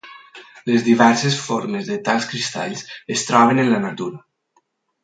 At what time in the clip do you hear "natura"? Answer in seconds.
3.89-4.25